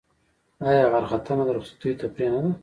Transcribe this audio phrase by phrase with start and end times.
[0.69, 2.51] آیا غره ختنه د رخصتیو تفریح نه ده؟